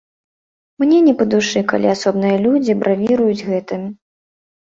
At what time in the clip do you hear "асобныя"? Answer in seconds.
1.95-2.37